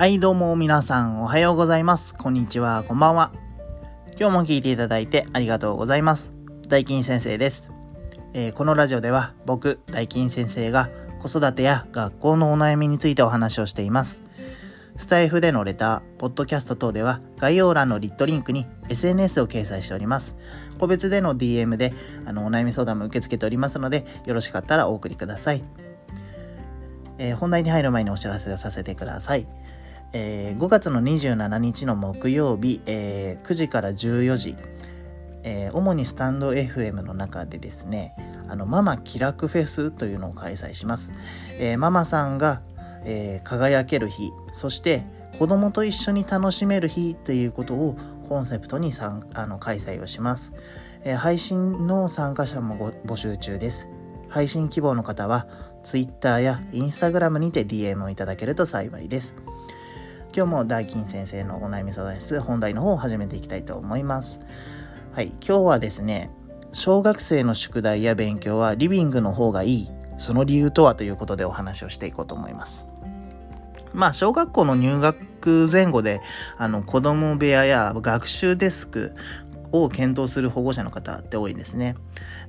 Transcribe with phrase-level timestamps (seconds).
[0.00, 2.14] はい、どうも皆さんおはようございます。
[2.14, 3.32] こんにちは、こんばんは。
[4.18, 6.32] 今日も聞いていただいてありがとうございます。
[6.70, 7.70] 大金先生です。
[8.32, 14.22] えーこのラジオでは僕、大金先生が子育てや学校のお悩みについてお話をしています。
[14.96, 20.34] スタイフでのレター、ポッドキャスト等では概要欄のリットリンクに SNS を掲載しております。
[20.78, 21.92] 個別での DM で
[22.24, 25.62] あのお悩み相談も受け付けておりますので、よろしかったらお送りください。
[27.18, 29.46] えー本題に入る前にお知らせをさせてください。
[30.12, 34.56] えー5月の27日の木曜日、えー9時から14時、
[35.44, 38.14] えー主にスタンド FM の中でですね、
[38.48, 41.12] あの、ママ気楽フェスというのを開催します。
[41.58, 42.62] えーママさんが、
[43.04, 45.04] え輝ける日、そして
[45.38, 47.96] 子供と一緒に楽しめる日ということを
[48.28, 50.52] コンセプトに参あの開催をします、
[51.04, 53.88] え配信の参加者も募集中です。
[54.28, 55.46] 配信希望の方は
[55.82, 59.34] Twitter や Instagram にて DM をいただけると幸いです。
[60.32, 64.40] 今日も大金先生のお悩み相談室本題の方を始めていきたいと思います。
[65.12, 66.30] はい、今日はですね、
[66.72, 72.84] 小学生の宿題や勉強はリビングの方がいい、その理由とはということでお話をしていこうと思います。
[73.92, 76.20] まあ、小学校の入学前後で、
[76.56, 79.12] あの、子供部屋や学習デスク
[79.72, 81.96] を検討する保護者の方って多いんですね。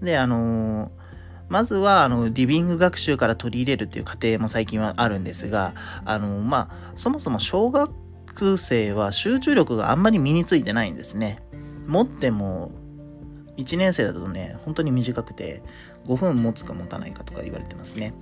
[0.00, 1.05] で、あのー
[1.48, 11.38] まずは、あの、リビング学習から取り入れるっていう過程も最近はあるんですが、あの、まあ、そもそも小学生は集中力があんまり身についてないんですね。
[11.86, 12.72] 持っても、
[13.56, 15.62] 1年生だとね、本当に短くて、
[16.06, 18.14] 5分持つか持たないかとか言われてますね。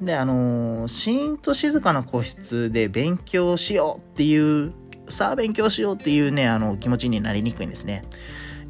[0.00, 4.72] で、あの、シーンと静かな個室で勉強しようっていう、
[5.08, 8.04] さあ勉強しようっていうね、あの、気持ちになりにくいんですね。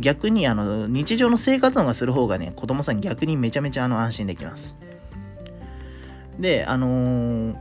[0.00, 4.76] 逆にあの日常の生活音がする方がね子供さん逆にめちゃめちゃあの安心できます。
[6.38, 7.56] であのー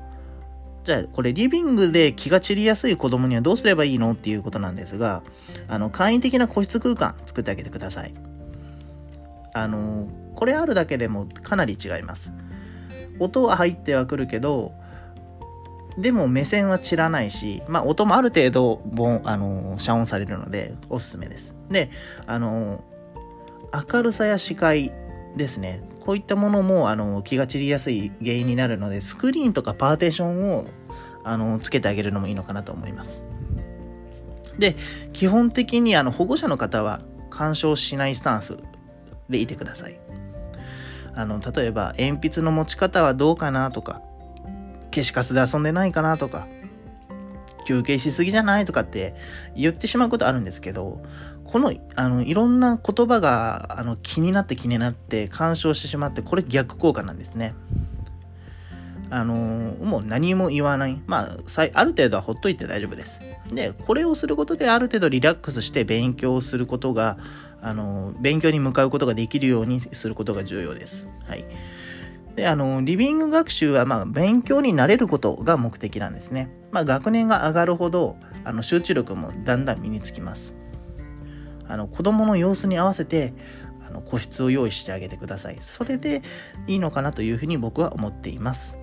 [0.86, 5.23] じゃあこれリビングで気が散りやすい子供にはどうすればいいのっていうことなんですが
[5.67, 8.14] あの簡易的な個室空間作ってあげてください。
[9.54, 12.32] あのーこれあるだけでもかなり違います。
[13.20, 14.72] 音は入ってはくるけど
[15.99, 21.55] でも目線は散らないし、まあ音もある程度、ボン、あの遮音されるのでおすすめです。
[21.70, 21.89] で、
[22.26, 22.83] あの
[23.93, 24.93] 明るさや視界
[25.36, 25.82] ですね。
[25.99, 30.65] こういったものも、あの気が散りやすい原因になるので、スクリーンとかパーテーションを、
[31.23, 33.26] あのつけてあげるのもいいのかなと思います。
[34.58, 34.76] で、
[35.14, 38.58] 基本的に、あの、保護者の方は干渉しないスタンス
[39.30, 39.99] でいてください。
[41.14, 44.02] あの、例えば、鉛筆の持ち方はどうかなとか、
[44.92, 46.48] 消しカスで遊んでないかなとか、
[47.66, 49.16] 休憩しすぎじゃないとかって
[49.55, 51.02] 言ってしまうことあるんですけど、
[51.45, 57.54] この、あの、いろんな言葉が、あの、気になって気になって干渉してしまって、これ逆効果なんですね。
[59.11, 59.33] あの
[59.83, 61.02] もう何も言わない。
[61.08, 61.38] まあ、
[61.73, 63.22] ある程度はほっといて大丈夫です。
[63.52, 67.17] で、これをすることである程度リラックスして勉強をすることが、
[67.61, 71.08] あの勉強に向かうことができるようにすることが重要です。
[71.28, 71.45] はい。
[72.36, 76.50] で、あの、リビング学習は、まあ、勉強になれることが目的なんですね。
[76.72, 80.56] まあ、学年が上がるほど、あの、集中力もだんだん身につきます。
[81.67, 83.34] あの、子供の様子に合わせて、
[83.88, 85.58] あの、個室を用意してあげてください。
[85.60, 86.22] それで
[86.67, 88.78] いいのかなというふうに僕は思っています。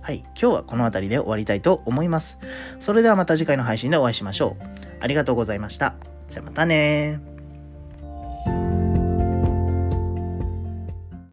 [0.00, 0.18] はい。
[0.40, 2.38] 今日はこの辺りで終わりたいと思います。
[2.80, 4.64] それではまた次回の配信でお会いしましょう。
[5.00, 5.94] ありがとうございました。
[6.26, 7.31] じゃあまたね